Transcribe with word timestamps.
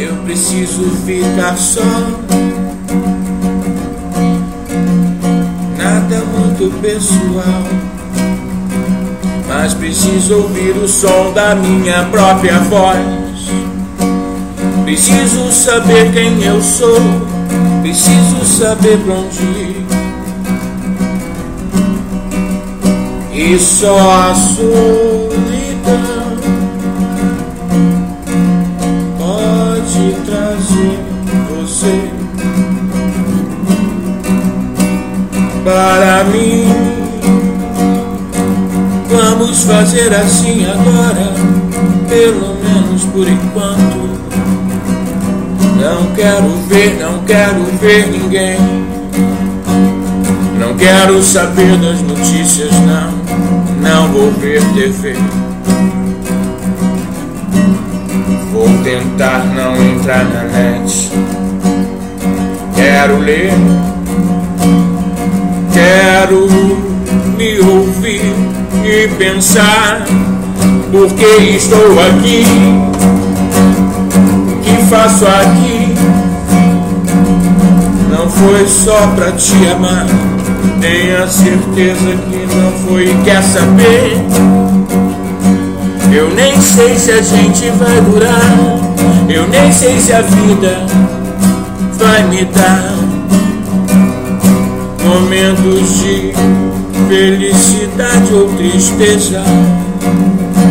Eu 0.00 0.16
preciso 0.24 0.82
ficar 1.04 1.54
só. 1.58 1.82
Nada 5.76 6.24
muito 6.24 6.72
pessoal. 6.80 7.64
Mas 9.46 9.74
preciso 9.74 10.36
ouvir 10.36 10.70
o 10.70 10.88
som 10.88 11.34
da 11.34 11.54
minha 11.54 12.04
própria 12.04 12.60
voz. 12.60 12.98
Preciso 14.84 15.52
saber 15.52 16.10
quem 16.12 16.44
eu 16.44 16.62
sou. 16.62 16.98
Preciso 17.82 18.42
saber 18.46 18.96
pra 19.00 19.12
onde 19.12 19.42
ir. 19.42 19.86
E 23.34 23.58
só 23.58 24.30
a 24.30 24.34
solidão 24.34 25.49
trazer 30.50 30.98
você 31.48 32.10
para 35.62 36.24
mim. 36.24 36.66
Vamos 39.08 39.62
fazer 39.62 40.12
assim 40.12 40.66
agora, 40.66 41.32
pelo 42.08 42.56
menos 42.64 43.04
por 43.04 43.28
enquanto. 43.28 44.10
Não 45.80 46.14
quero 46.14 46.48
ver, 46.68 46.98
não 47.00 47.22
quero 47.24 47.64
ver 47.80 48.08
ninguém. 48.08 48.58
Não 50.58 50.76
quero 50.76 51.22
saber 51.22 51.76
das 51.78 52.02
notícias, 52.02 52.72
não. 52.72 53.12
Não 53.80 54.08
vou 54.08 54.32
ver 54.32 54.60
TV. 54.74 55.14
Vou 58.52 58.68
tentar 58.82 59.44
não 59.54 59.89
entrar 60.00 60.24
na 60.24 60.44
net. 60.44 61.10
Quero 62.74 63.18
ler, 63.18 63.52
quero 65.72 66.48
me 67.36 67.60
ouvir 67.60 68.34
e 68.82 69.08
pensar. 69.18 70.02
Porque 70.90 71.24
estou 71.24 72.00
aqui? 72.00 72.44
O 74.48 74.60
que 74.62 74.84
faço 74.86 75.26
aqui? 75.26 75.94
Não 78.10 78.28
foi 78.28 78.66
só 78.66 79.06
pra 79.14 79.32
te 79.32 79.54
amar. 79.68 80.06
Tenha 80.80 81.26
certeza 81.28 82.16
que 82.30 82.48
não 82.56 82.72
foi. 82.88 83.14
Quer 83.22 83.42
saber? 83.42 84.69
Eu 86.12 86.28
nem 86.34 86.60
sei 86.60 86.98
se 86.98 87.12
a 87.12 87.22
gente 87.22 87.70
vai 87.70 88.00
durar. 88.00 88.90
Eu 89.28 89.46
nem 89.48 89.72
sei 89.72 89.98
se 90.00 90.12
a 90.12 90.22
vida 90.22 90.84
vai 91.98 92.24
me 92.24 92.44
dar 92.46 92.94
momentos 95.04 96.00
de 96.00 96.32
felicidade 97.08 98.34
ou 98.34 98.48
tristeza. 98.54 99.42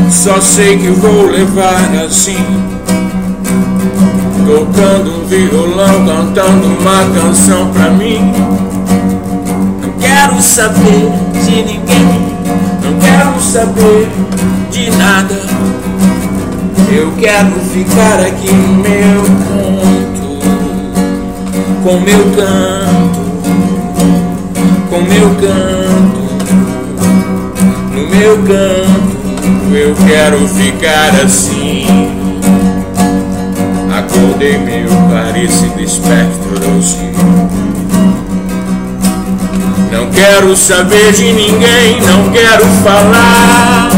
Só 0.09 0.41
sei 0.41 0.77
que 0.77 0.89
vou 0.89 1.27
levar 1.27 1.89
assim. 2.05 2.45
Tocando 4.45 5.21
um 5.21 5.25
violão, 5.25 6.05
cantando 6.05 6.67
uma 6.67 7.21
canção 7.21 7.67
pra 7.71 7.91
mim. 7.91 8.33
Não 9.81 9.91
quero 9.99 10.41
saber 10.41 11.11
de 11.45 11.55
ninguém, 11.63 12.28
não 12.89 12.99
quero 12.99 13.39
saber 13.41 14.09
de 14.71 14.89
nada. 14.91 15.35
Eu 16.91 17.11
quero 17.19 17.51
ficar 17.71 18.19
aqui 18.19 18.51
no 18.51 18.73
meu 18.77 19.21
canto, 19.45 20.39
com 21.83 21.99
meu 21.99 22.25
canto, 22.35 23.19
com 24.89 25.01
meu 25.01 25.29
canto, 25.35 26.21
no 27.93 28.07
meu 28.07 28.37
canto. 28.37 29.19
Eu 29.71 29.95
quero 30.07 30.47
ficar 30.47 31.13
assim. 31.23 31.85
Acordei 33.95 34.57
meio 34.57 34.89
parecido 35.11 35.79
espectro 35.79 36.55
hoje. 36.75 37.68
Não 39.91 40.07
quero 40.11 40.55
saber 40.55 41.11
de 41.13 41.33
ninguém, 41.33 41.99
não 42.01 42.29
quero 42.31 42.63
falar 42.83 43.89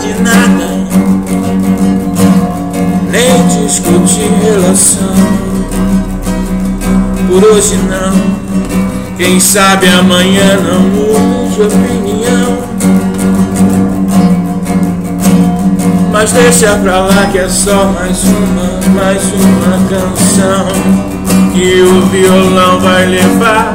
de 0.00 0.22
nada, 0.22 0.68
nem 3.10 3.64
discutir 3.64 4.30
relação. 4.42 5.14
Por 7.28 7.42
hoje 7.44 7.76
não, 7.88 9.16
quem 9.16 9.40
sabe 9.40 9.88
amanhã 9.88 10.58
não 10.60 10.80
mude 10.80 11.54
de 11.54 11.62
opinião. 11.62 12.58
Mas 16.12 16.32
deixa 16.32 16.74
pra 16.76 17.00
lá 17.00 17.26
que 17.32 17.38
é 17.38 17.48
só 17.48 17.86
mais 17.86 18.22
uma, 18.24 19.00
mais 19.02 19.22
uma 19.32 19.88
canção 19.88 20.66
que 21.54 21.82
o 21.82 22.00
violão 22.06 22.80
vai 22.80 23.06
levar. 23.06 23.74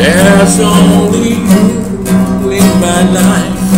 There's 0.00 0.60
only 0.60 1.30
you 1.30 2.50
in 2.50 2.80
my 2.80 3.02
life. 3.18 3.70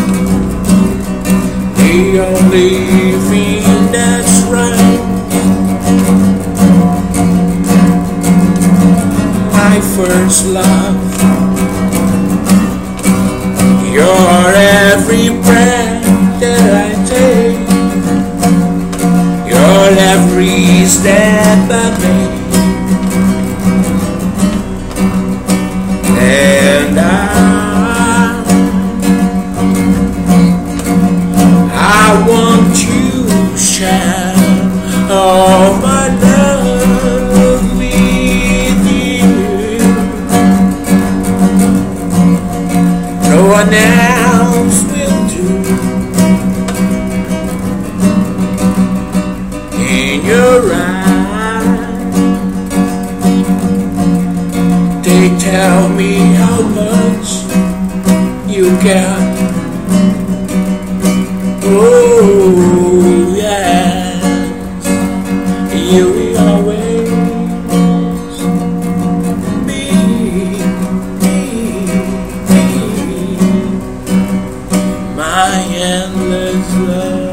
The 1.76 2.20
only 2.20 3.12
thing 3.28 3.92
that's 3.92 4.42
right. 4.44 4.90
Love. 10.31 10.95
You're 13.93 14.55
every 14.55 15.29
breath 15.29 16.05
that 16.41 16.71
I 16.73 16.95
take. 17.05 17.59
You're 19.51 19.93
every 20.15 20.87
step 20.87 21.69
I 21.69 21.91
make. 22.01 22.35
And 26.17 26.97
I, 26.97 27.11
I 31.75 32.25
want 32.29 32.76
you 32.85 33.26
to 33.26 33.59
share 33.59 34.31
one 43.65 43.75
else 43.75 44.83
will 44.85 45.29
do. 45.29 45.47
In 49.77 50.25
your 50.25 50.73
eyes, 50.73 51.85
they 55.05 55.25
tell 55.39 55.89
me 55.91 56.12
how 56.41 56.62
much 56.81 57.29
you 58.49 58.67
care. 58.79 59.39
My 75.40 75.64
endless 75.72 76.76
love. 76.76 77.30